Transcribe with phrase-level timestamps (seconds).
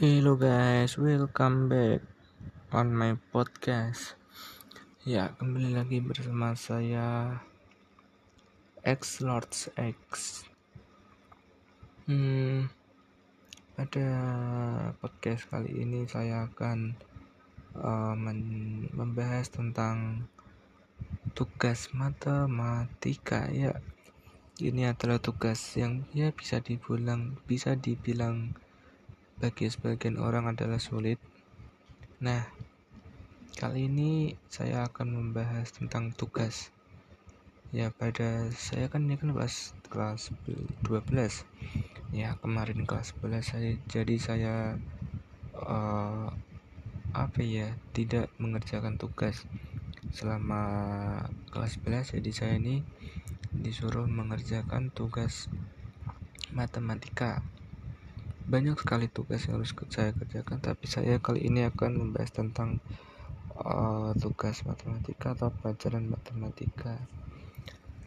[0.00, 2.00] Hello guys, welcome back
[2.72, 4.16] on my podcast.
[5.04, 7.36] Ya, kembali lagi bersama saya
[8.80, 10.00] X Lords X.
[12.08, 12.72] Hmm,
[13.76, 14.08] pada
[14.96, 16.96] podcast kali ini saya akan
[17.76, 18.16] uh,
[18.96, 20.24] membahas tentang
[21.36, 23.76] tugas matematika ya.
[24.56, 28.56] Ini adalah tugas yang ya bisa dibilang bisa dibilang
[29.42, 31.18] bagi sebagian orang adalah sulit.
[32.22, 32.46] Nah,
[33.58, 36.70] kali ini saya akan membahas tentang tugas.
[37.74, 40.30] Ya, pada saya kan ini kan kelas kelas
[40.86, 41.42] 12.
[42.14, 44.54] Ya, kemarin kelas 11 saya jadi saya
[45.58, 46.30] uh,
[47.10, 49.42] apa ya, tidak mengerjakan tugas
[50.14, 50.62] selama
[51.50, 52.86] kelas 11 jadi saya ini
[53.50, 55.50] disuruh mengerjakan tugas
[56.54, 57.42] matematika
[58.46, 62.82] banyak sekali tugas yang harus saya kerjakan tapi saya kali ini akan membahas tentang
[63.58, 66.98] uh, tugas matematika atau pelajaran matematika.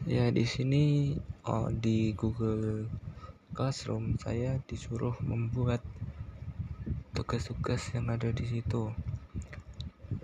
[0.05, 1.15] Ya di sini
[1.47, 2.91] uh, di Google
[3.55, 5.79] Classroom saya disuruh membuat
[7.15, 8.91] tugas-tugas yang ada di situ.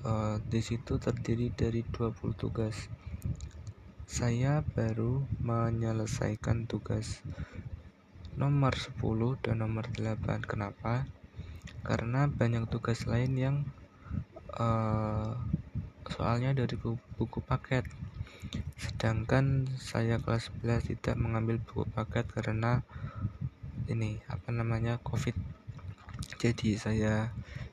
[0.02, 2.76] Uh, di situ terdiri dari 20 tugas.
[4.06, 7.24] Saya baru menyelesaikan tugas
[8.40, 8.96] nomor 10
[9.44, 11.08] dan nomor 8 kenapa?
[11.84, 13.56] Karena banyak tugas lain yang
[14.56, 15.36] uh,
[16.08, 17.88] soalnya dari buku, paket.
[18.80, 22.84] Sedangkan saya kelas 11 tidak mengambil buku paket karena
[23.88, 25.36] ini apa namanya covid.
[26.42, 27.30] Jadi saya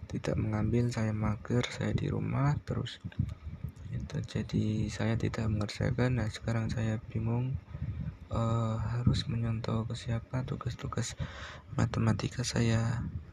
[0.08, 3.00] tidak mengambil saya mager saya di rumah terus.
[3.92, 6.20] Itu jadi saya tidak mengerjakan.
[6.20, 7.56] Nah sekarang saya bingung
[8.32, 11.16] uh, harus menyentuh ke siapa tugas-tugas
[11.76, 13.04] matematika saya